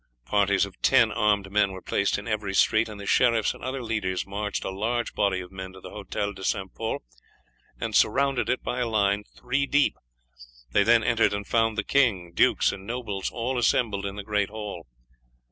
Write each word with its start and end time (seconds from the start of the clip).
Parties 0.25 0.65
of 0.65 0.81
ten 0.81 1.11
armed 1.11 1.51
men 1.51 1.73
were 1.73 1.81
placed 1.83 2.17
in 2.17 2.27
every 2.27 2.55
street, 2.55 2.89
and 2.89 2.99
the 2.99 3.05
sheriffs 3.05 3.53
and 3.53 3.63
other 3.63 3.83
leaders 3.83 4.25
marched 4.25 4.63
a 4.63 4.71
large 4.71 5.13
body 5.13 5.41
of 5.41 5.51
men 5.51 5.73
to 5.73 5.79
the 5.79 5.91
Hôtel 5.91 6.33
de 6.33 6.43
St. 6.43 6.73
Pol 6.73 7.03
and 7.79 7.93
surrounded 7.95 8.49
it 8.49 8.63
by 8.63 8.79
a 8.79 8.87
line 8.89 9.23
three 9.37 9.67
deep. 9.67 9.95
They 10.71 10.81
then 10.81 11.03
entered 11.03 11.35
and 11.35 11.45
found 11.45 11.77
the 11.77 11.83
king, 11.83 12.31
dukes, 12.33 12.71
and 12.71 12.87
nobles 12.87 13.29
all 13.29 13.59
assembled 13.59 14.07
in 14.07 14.15
the 14.15 14.23
great 14.23 14.49
hall. 14.49 14.87